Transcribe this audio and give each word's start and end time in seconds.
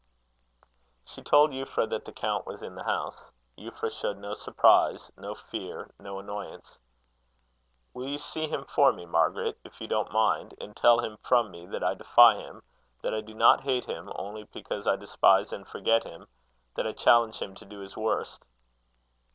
She 1.05 1.21
told 1.21 1.51
Euphra 1.51 1.87
that 1.87 2.05
the 2.05 2.11
count 2.11 2.47
was 2.47 2.63
in 2.63 2.73
the 2.73 2.85
house. 2.85 3.29
Euphra 3.55 3.91
showed 3.91 4.17
no 4.17 4.33
surprise, 4.33 5.11
no 5.15 5.35
fear, 5.35 5.91
no 5.99 6.17
annoyance. 6.17 6.79
"Will 7.93 8.07
you 8.07 8.17
see 8.17 8.47
him 8.47 8.65
for 8.65 8.91
me, 8.91 9.05
Margaret, 9.05 9.59
if 9.63 9.79
you 9.79 9.87
don't 9.87 10.11
mind; 10.11 10.55
and 10.59 10.75
tell 10.75 11.01
him 11.01 11.19
from 11.21 11.51
me, 11.51 11.67
that 11.67 11.83
I 11.83 11.93
defy 11.93 12.37
him; 12.37 12.63
that 13.03 13.13
I 13.13 13.21
do 13.21 13.35
not 13.35 13.61
hate 13.61 13.85
him, 13.85 14.11
only 14.15 14.45
because 14.45 14.87
I 14.87 14.95
despise 14.95 15.53
and 15.53 15.67
forget 15.67 16.03
him; 16.03 16.27
that 16.73 16.87
I 16.87 16.93
challenge 16.93 17.37
him 17.39 17.53
to 17.53 17.65
do 17.65 17.81
his 17.81 17.95
worst." 17.95 18.43